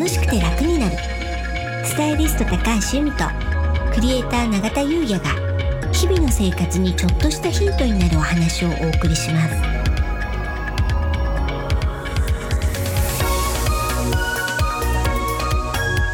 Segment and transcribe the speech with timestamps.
[0.00, 0.96] 楽しくて楽になる。
[1.84, 2.56] スタイリスト高
[2.90, 3.24] 橋由美と
[3.92, 5.28] クリエイター永田優也が
[5.92, 9.54] 日々の生活にちょっとしたヒントになるお話をお送りします。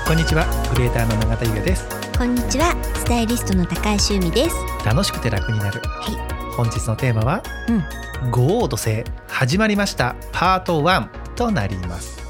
[0.05, 1.87] こんにちはクリエイターの永田優也です。
[2.19, 4.57] こんにちはスタイリストの高橋由美です。
[4.85, 5.81] 楽しくて楽になる。
[5.81, 6.55] はい。
[6.57, 7.73] 本日のテーマはう
[8.27, 8.31] ん。
[8.33, 12.26] 五王土星始まりましたパート1となります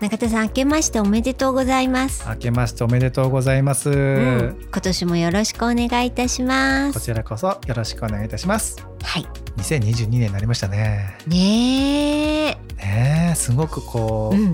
[0.00, 2.24] はい永田さん明けましておめでとうございます。
[2.28, 6.94] 明けましておめでとうございます、うん、今年もよろしくお願いいたします。
[6.94, 8.86] こちらこそよろしくお願いいたします。
[9.02, 9.26] はい。
[9.56, 11.18] 2022年になりましたね。
[11.26, 12.54] ねえ。
[12.76, 14.52] ねえすごくこう、うん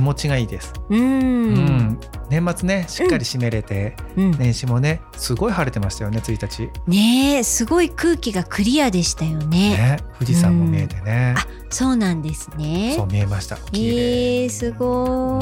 [0.00, 1.54] 気持ちがいいです、ううん。
[1.54, 2.00] ん
[2.30, 4.30] 年末ねしっかり締めれて、うん。
[4.32, 9.76] 年始もねすごい晴れてましたよね1日ねえすごい空気がクリアでしたよね。
[9.76, 12.94] ね富士山も見えてね、あそうなんですね。
[12.96, 13.56] そう見えました。
[13.56, 14.46] 綺え麗。
[14.46, 15.38] ー、すご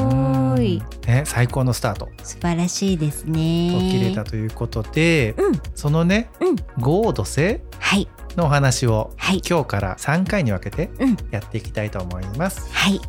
[0.57, 0.77] ーい。
[0.77, 1.07] うん。
[1.07, 2.09] ね最高のスタート。
[2.21, 5.61] 素晴らしいですをね切れたということで、うん。
[5.73, 6.55] そのねうん。
[6.79, 8.09] 五土星はい。
[8.35, 9.41] のお話をはい。
[9.49, 11.17] 今日から3回に分けてうん。
[11.31, 12.69] やっていきたいと思います。
[12.73, 12.99] はい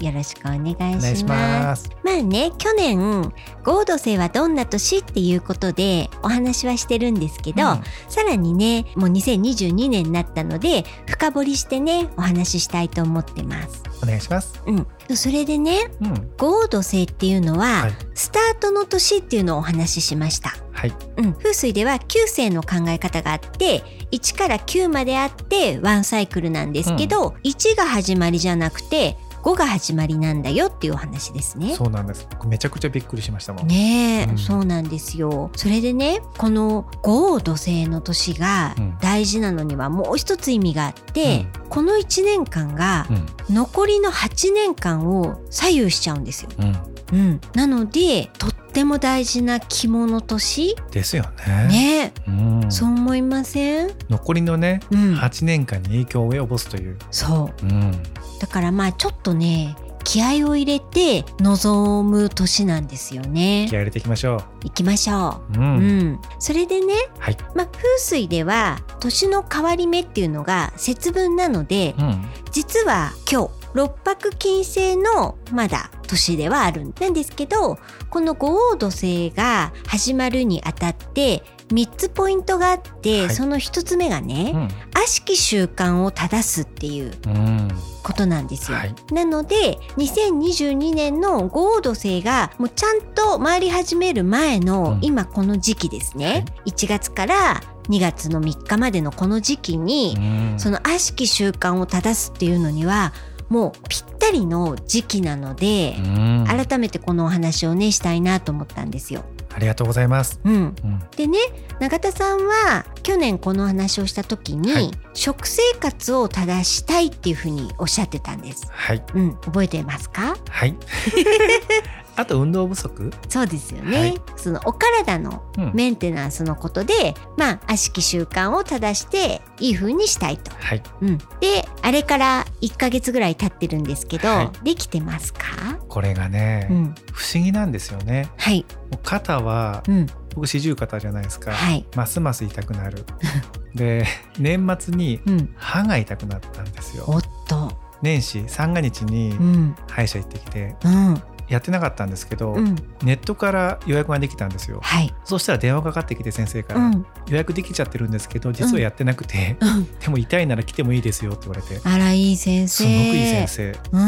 [0.00, 1.90] よろしくお願いします。
[2.02, 7.82] まあね去年合土星はどんな年っていうことでお話はしてるんですけど、うん。
[8.08, 13.82] さらにねもう2022年になったので深掘りしてねお話ししたいと思ってます。
[14.02, 14.62] お願いします。
[14.66, 17.92] うん、それでねうん、合土星っていうのは、はい。
[18.14, 20.54] スタートの年っていうのをお話ししました。
[20.72, 31.74] はい、うん、風水では9星の考え方があって1から9まであってワンサイクルなんですけど、1が始まりじゃなくて5が始まりなんだよっていうお話ですね。
[31.74, 32.28] そうなんです。
[32.46, 33.66] めちゃくちゃびっくりしましたもん。
[33.66, 35.50] ねえ、うんそうなんですよ。
[35.56, 43.06] それでねこの豪土星の年がうん大事なのにはもう一つ意味があって、この1年間が
[43.48, 46.50] うん、残りの8年間を左右しちゃうんですよ。
[46.58, 46.76] うん、
[47.12, 51.68] うん、なのでとっても大事な着物年ですよね。
[51.68, 56.98] ね、うん、そう思いません、残りのね、うん、8年間に影響を及ぼすという。
[57.10, 58.02] そううん、
[58.40, 63.66] だからまあちょっとね気合を入れて臨む年なんですよね。
[63.68, 65.58] 気合い入れていきましょ行きましょう。
[65.58, 65.98] う、う、うん。
[66.12, 77.78] ん、それでね、はい、まあ、風水では年の変わり目っていうのが節分なのでうん、実は今日六白金星のまだ年ではあるんですけど
[78.08, 83.30] この五黄土星が始まるにあたって3つポイントがあって、はい。
[83.30, 87.68] その1つ目がね、うん、悪しき習慣を正すっていううん、
[88.02, 88.78] ことなんですよ。
[88.78, 88.94] はい。
[89.12, 94.98] なので2022年の五黄土星がもうちゃんと回り始める前の、うん。
[95.02, 100.58] 今この時期ですね、1月から2月の3日までのこの時期に、うん。
[100.58, 103.12] その悪しき習慣を正すっていうのには
[103.48, 106.44] もうぴったりの時期なので、うん。
[106.46, 109.24] 改めてこのお話をねしたいなと思ったんですよ。
[109.54, 110.40] ありがとうございます。
[110.44, 110.74] うん、うん、
[111.16, 111.38] でね
[111.80, 118.68] 永田さんは去年この話をした時に、はい食生活を正したいっていうふうにおっしゃってたんです。
[118.70, 120.36] はい、うん、覚えてますか？
[120.48, 120.74] はい。
[122.20, 123.10] あと運動不足？
[123.28, 124.20] そうですよね、はい。
[124.36, 130.50] そのお体のうん、メンテナンスのことでまあ悪しき習慣を正していい風にしたいと。
[130.54, 130.82] はい。
[131.02, 138.30] うん、であれから1ヶ月ぐらい経ってるんですけど、はできてますか、これがね、うん、不思議なんですよね。
[138.36, 138.64] はい、
[139.02, 141.52] 肩はうん、僕四十肩じゃないですか。
[141.52, 143.04] はい、ますます痛くなる。
[143.74, 144.04] で
[144.38, 147.04] 年末にうん、歯が痛くなったんですよ。
[147.06, 147.72] おっと、
[148.02, 150.76] 年始三が日にうん、歯医者行ってきて。
[150.84, 154.78] うん、やってなかったんですけど、うん、ネットから予約ができたんですよ。
[154.82, 161.80] はい、そしたら電話かかってきて先生から、うん、予約できちゃってるんですけど実はやってなくて、うん、でも痛いなら来てもいいですよって言われて。
[161.82, 162.68] あらいい先生。
[162.68, 163.98] すごくいい先生う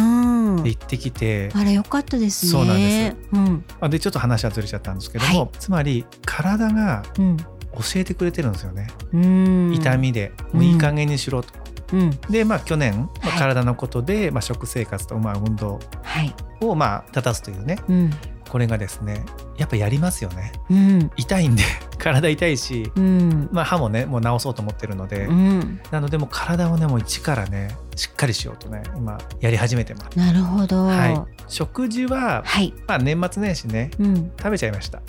[0.60, 0.62] ん。
[0.62, 2.52] で、行ってきて、あらよかったですね。
[2.52, 3.16] そうなんです。
[3.32, 5.50] うん、あでちょっと話はずれちゃったんですけども、はい。
[5.58, 7.47] つまり体がうん、教
[7.97, 11.62] えてくれてるんですよね、うん、痛みで、もういい加減にしろと。
[11.92, 13.38] うん、でまあ去年、まあはい。
[13.38, 15.82] 体のことで、まあ、食生活と、まあ、運動はい、
[16.60, 18.10] をまあ正すというねうん、
[18.48, 19.25] これがですね
[19.56, 20.52] やっぱやりますよね。
[20.70, 21.62] うん、痛いんで
[21.98, 30.19] 体痛いし、うん、まあ、歯もねもう治そうと思ってるので、うん、なのでもう体をねもう一からねしっかりしようとね今やり始めてます。
[30.19, 30.87] なるほど。
[30.87, 35.00] はい、食事は、はい、まあ、年末年始ねうん、食べちゃいました。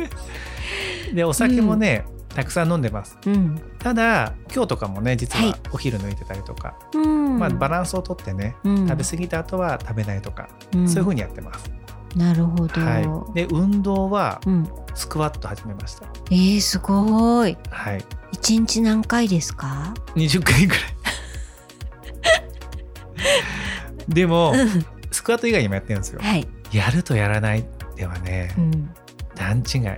[1.14, 2.04] でお酒もね、
[2.34, 11.70] たくさん飲んでますうん、ただ今日とかもね実ははいお昼抜いてたりとか、うん、まあ、バランスをとってね、うん食べ過ぎた後は食べないとか、うんそういう風にやってます。
[12.16, 12.80] なるほど。
[12.80, 16.06] はい、で運動はうん、スクワット始めました。
[16.30, 17.56] えー、すごい。
[17.70, 20.82] はい、一日何回ですか？20回ぐらい。
[24.08, 24.54] でも
[25.10, 26.20] スクワット以外にもやってるんですよ。
[26.20, 26.46] はい。
[26.72, 27.64] やるとやらない
[27.96, 28.90] ではねう、ん。
[29.36, 29.88] 段違い。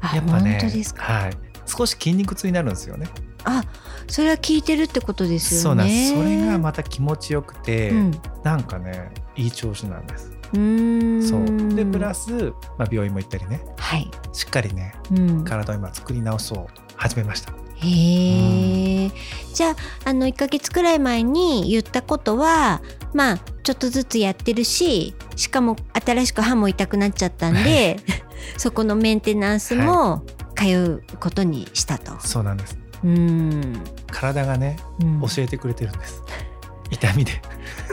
[0.00, 1.02] あ、やっぱね本当ですか？
[1.04, 1.32] はい、
[1.76, 3.08] 少し筋肉痛になるんですよね。
[3.44, 3.62] あ、
[4.08, 5.62] それは聞いてるってことですよね。
[5.62, 6.14] そうなんです。
[6.14, 8.20] それがまた気持ちよくて、うん。
[8.42, 10.32] なんかねいい調子なんです。
[10.52, 11.22] うーん。
[11.22, 14.10] そうでプラス、まあ、病院も行ったりねはい。
[14.32, 15.44] しっかりねうん。
[15.44, 17.52] 体を今作り直そう始めました。
[17.78, 19.10] へえ、
[19.52, 19.76] じゃあ
[20.06, 22.80] あの1ヶ月くらい前に言ったことは
[23.12, 27.98] まあちょっとずつやってるししかも新しく歯も痛くなっちゃったんで
[28.56, 30.24] そこのメンテナンスも
[30.56, 32.18] 通うことにしたと。
[32.20, 32.78] そうなんです。
[33.04, 33.74] うん、
[34.10, 36.22] 体がねうん教えてくれてるんです。
[36.90, 37.32] 痛みで。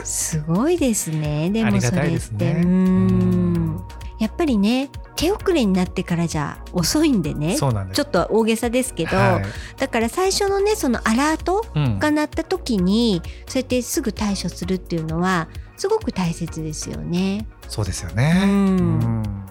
[0.04, 2.52] すごいですねでもそれって。
[2.54, 3.84] ううんん
[4.18, 7.56] やっぱりね手遅れになってからじゃ遅いんでね。
[7.56, 9.44] ちょっと大げさですけど、はい
[9.78, 17.46] だから最初のねそのアラートうんが鳴った時にそうやってすぐ対処するっていうのはすごく大切ですよね。
[17.68, 18.32] そうですようね。
[18.44, 18.52] んう
[18.86, 19.43] ん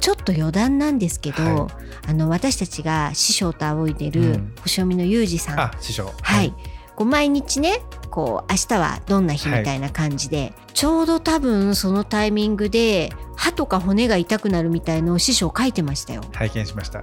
[0.00, 6.12] ちょっと余談なんですけど、はいあの私たちが師匠と仰いでうるん星読みのユージさん、あ師匠。
[6.22, 6.54] はい、
[6.94, 7.80] こう毎日ね
[8.10, 16.22] こう明日はどんな日みたいな感じで、ちょうど多分そのタイミングで歯とか骨が痛くなるみたいのを師匠書いてましたよ。
[16.32, 17.02] 拝見しました。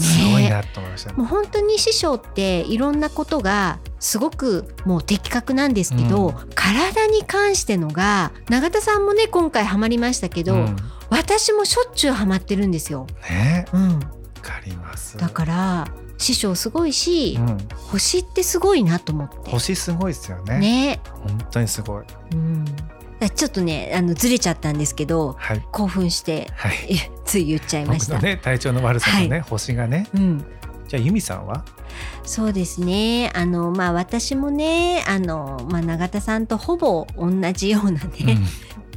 [0.00, 1.12] すごいなと思いました。
[1.12, 10.76] もう本当に師匠っていろんなことがすごくもう的確なんですけど、うん体に関してのが永田さんもね今回ハマりましたけど、うん
[11.10, 13.06] 私もしょっちゅうハマってるんですよ。
[13.28, 14.00] ねうん、わ
[14.40, 15.18] かります。
[15.18, 15.88] だから
[16.18, 17.58] 師匠すごいし、うん、
[17.90, 19.50] 星ってすごいなと思って。
[19.50, 20.58] 星すごいですよね。
[20.58, 22.04] ね、本当にすごい。
[22.32, 22.64] うん、
[23.28, 25.62] ちょっとねあのずれちゃったんですけどはい。
[25.72, 26.74] 興奮してはい。
[26.88, 28.18] え つい言っちゃいました。
[28.18, 30.06] ね体調の悪さとね、星がね。
[30.14, 30.44] うん、
[30.88, 31.64] じゃあ由美さんは？
[32.24, 33.30] そうですね。
[33.34, 38.38] あのまあ私もね、あのまあ永田さんとほぼ同じようなね、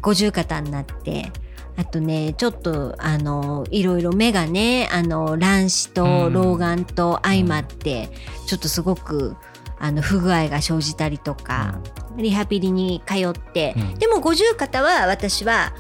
[0.02, 1.32] 五十肩になって。
[1.76, 8.10] あとねちょっとあのいろいろ目がねあの乱視とうん老眼と相まって、
[8.46, 9.36] ちょっとすごく
[9.84, 11.78] あの不具合が生じたりとか、
[12.16, 13.96] リハビリに通って、うん。
[13.96, 15.74] でも五十肩は私は、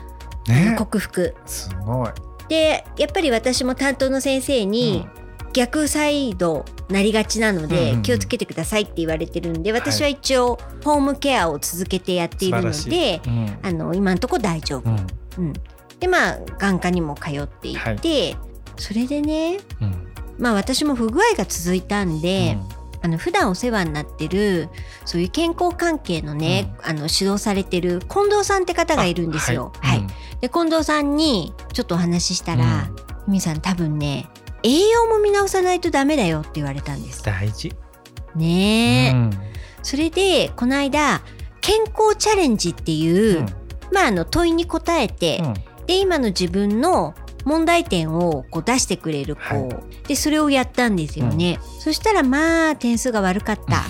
[0.49, 0.75] うんね。
[0.77, 1.33] 克服。
[1.45, 2.09] すごい。
[2.49, 5.07] でやっぱり私も担当の先生に、
[5.53, 13.21] 逆サイドなりがちなので、気をつけてくださいって言われてるんで私は一応ホームケアを続けてやっているので
[13.61, 15.07] あの今のところ大丈夫、うん。
[15.37, 15.53] うん。
[16.01, 18.35] でまあ眼科にも通っていて、
[18.75, 20.13] それでねうん。
[20.39, 22.57] まあ私も不具合が続いたんで、
[23.03, 24.69] あの普段お世話になってる
[25.05, 29.73] そういう健康関係のね、あの指導されてる近藤さんって方がいるんですよ。
[29.81, 29.99] はい。
[29.99, 30.07] うん。
[30.39, 32.89] で近藤さんにちょっとお話ししたら
[33.27, 34.29] うん「み、さん多分ね
[34.63, 37.23] 栄養も見直さないとダメだよ」って言われたんです。
[37.23, 37.73] 大事。
[38.35, 39.31] ねえ、うん。
[39.83, 41.21] それでこの間
[41.59, 43.45] 健康チャレンジっていう、うん。
[43.91, 45.53] まああの問いに答えて、うん。
[45.87, 47.13] で今の自分の
[47.45, 49.59] 問題点をこう出してくれる子、は
[50.03, 50.07] い。
[50.07, 53.83] でそれをやったんですよね、そしたらまあ点数が悪かった、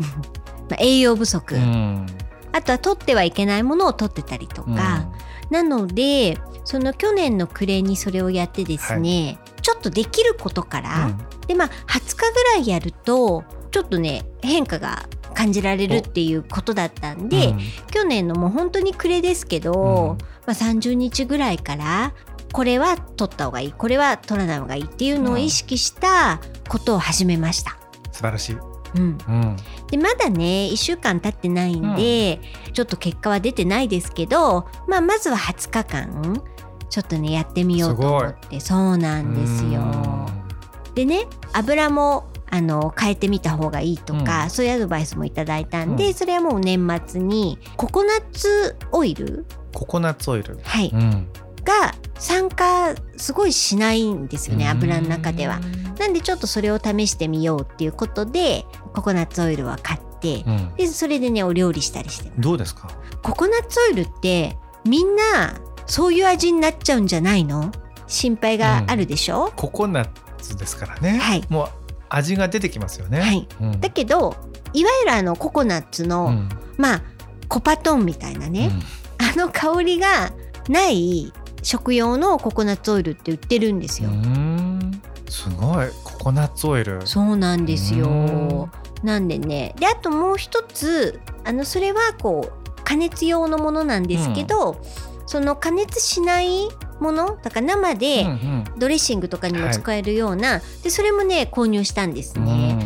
[0.68, 2.06] まあ栄養不足、うん。
[2.52, 5.08] あとは取ってはいけないものを取ってたりとか、
[5.50, 11.18] なのでその去年の暮れにそれをやってですね、ちょっとできることから、うん。
[11.46, 17.58] でまあ20日ぐらいやるとちょっとね変化が感じられるっていうことだったんで、うん。
[17.90, 20.16] 去年のもう本当に暮れですけど、
[20.46, 22.12] まあ、30日ぐらいから
[22.52, 23.72] これは取った方がいい。
[23.72, 27.78] これは取らない方がいいっていうのを意識したことを始めました。
[28.12, 28.56] 素晴らしい。
[28.96, 29.56] うん、うん。
[29.88, 32.40] でまだね1週間経ってないんで、
[32.72, 36.42] ちょっと結果は出てないですけど、まあ、まずは20日間
[36.88, 38.58] ちょっとねやってみようと思って。
[38.60, 40.28] そうなんですよ。
[40.94, 44.50] でね油もあの変えてみた方がいいとか、うん。
[44.50, 46.14] そういうアドバイスもいただいたんで、うん。
[46.14, 50.58] それはもう年末にココナッツオイル、ココナッツオイル。
[50.64, 50.90] はい。
[50.92, 51.28] うん
[51.64, 55.60] が酸化すごいしないんですよね油の中では。。
[55.98, 58.64] なんでちょっとそれを試してみようっていうことで
[58.94, 62.88] ココナッツオイルは買ってう、んでそれでねお料理したりしてどうですか？
[63.22, 67.70] ココナッツオイルってみんなそういう味になっちゃうんじゃないの？
[68.06, 71.18] 心配があるでしょ、ココナッツですからね。
[71.18, 71.68] はいもう
[72.08, 73.20] 味が出てきますよね。
[73.20, 73.80] はいうん。
[73.80, 74.36] だけど
[74.72, 76.48] いわゆるあのココナッツの、うん
[76.78, 77.02] まあ
[77.48, 78.70] コパトンみたいなね、
[79.18, 80.32] あの香りが
[80.68, 84.10] ない食用のココナッツオイルって売ってるんですうよ。
[84.10, 87.06] んすごいココナッツオイル。
[87.06, 88.70] そうなんですうんよ。
[89.02, 94.82] なんでねであともう一つあのそれはこう加熱用のものなんですけど、
[95.26, 102.78] その加熱しないものだから生でうんドレッシングとかにも使えるような、でそれもね購入したんですうんね。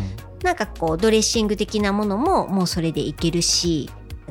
[0.43, 3.88] なんかこうドレッシング的なものももうそれでいけるし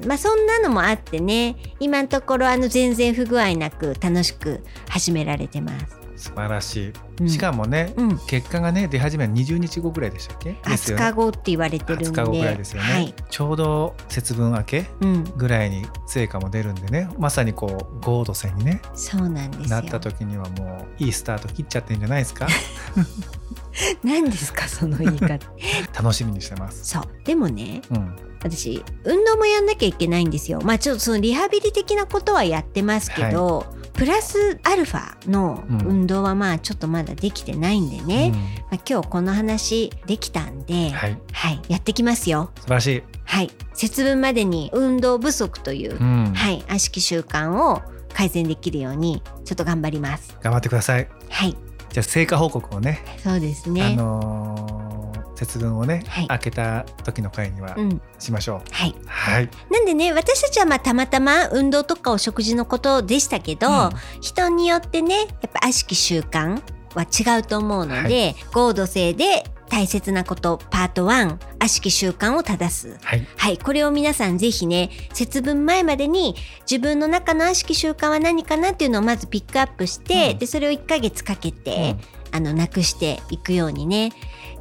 [0.08, 6.04] まあそんなのもあってね今のところあの全然不具合なく楽しく始められてます。
[6.16, 7.30] 素晴らしい、うん。
[7.30, 8.18] しかもね、うん。
[8.28, 10.54] 結果がね出始める20日後ぐらいでしたっけ？
[10.54, 11.06] です20よね。
[11.06, 12.06] 日後って言われてるんで。
[12.06, 13.14] 20日後ぐらいですよね、はい。
[13.30, 19.68] ちょうど節分明けうん、ぐらいに成果も出るんでねまさにこうゴード戦にねそうなんですよ。
[19.70, 22.48] なった時にはもういいスタート切っちゃってんじゃないですか？
[24.04, 25.40] 何ですかその言い方。
[26.02, 26.86] 楽しみにしてます。
[26.86, 27.04] そう。
[27.26, 30.62] でもねうん私運動もやんなきゃいけないんですよ。
[30.64, 35.82] まあちょっとそのリハビリ的なことはやってますけど、プラスアルファのうん。
[36.04, 38.32] 運動はまあちょっとまだできてないんでね、
[38.72, 41.62] まあ、今日この話できたんで、うんはい、はい。
[41.70, 42.52] やってきますよ。
[42.58, 46.34] 素晴らしい、はい、節分までに運動不足という、うん。
[46.34, 47.82] はい、悪しき習慣を
[48.14, 50.38] 改善できるようにちょっと頑張ります。
[50.42, 51.08] 頑張ってください。
[51.30, 51.56] はい、
[51.90, 53.04] じゃあ成果報告をね。
[53.24, 53.96] そうですあね。
[53.96, 54.83] のー
[55.46, 56.28] 節分をね、はい。
[56.28, 58.96] 開けた時の回にはうん、しましょう、はい。
[59.06, 59.50] はい。
[59.72, 63.90] なんでね、私たちはまあたまたま運動とかお食事のことでしたけど、うん。
[64.22, 66.62] 人によってね、やっぱ悪しき習慣
[66.96, 72.98] は違うと思うので、合同性で大切なことパート1、悪しき習慣を正す。
[73.02, 73.28] はい。
[73.38, 76.36] はい、これを皆さんぜひね、節分前までに
[76.70, 80.38] 自分の中の悪しき習慣は何かなっていうのをまずピックアップして、うん。
[80.38, 81.96] で、それを1ヶ月かけて、
[82.34, 84.12] あの、なくしていくようにね。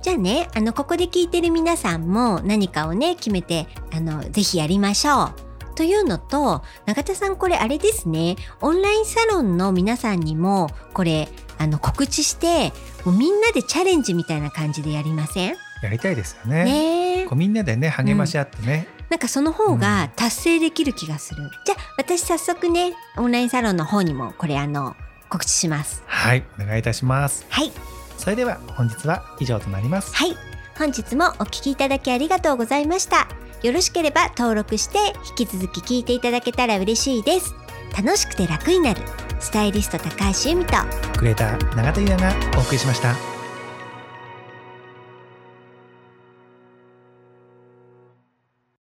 [0.02, 5.34] じゃあね、あの、ここで聞いてる皆さんも何かをね、決めて、あの、ぜひやりましょう。
[5.74, 12.72] というのと、永田さんこれあれですね、オンラインサロンの皆さんにも、これ、あの、告知して、
[13.04, 15.56] もうみんなでチャレンジみたいな感じでやりません？
[15.82, 16.64] やりたいですよね。
[16.64, 17.22] ね。
[17.22, 21.42] えこうみんなでね励まし合ってね、なんかその方が達成できる気がする。
[21.66, 24.94] じゃあ私早速ね、オンラインサロンの方にもこれあの
[25.32, 26.02] 告知します。
[26.06, 27.72] はいお願いいたしますはい。
[28.18, 30.36] それでは本日は以上となりますはい。
[30.78, 33.28] 本日もお聞きいただきありがとうございました。
[33.62, 34.98] よろしければ登録して
[35.38, 37.54] 引き続き聞いていただけたら嬉しいです。
[37.96, 39.00] 楽しくて楽になる。
[39.42, 40.76] スタイリスト高橋由美と
[41.18, 43.31] クリエイター永田優也がお送りしました